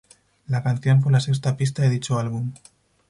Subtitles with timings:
[0.47, 2.53] La canción fue la sexta pista de dicho álbum.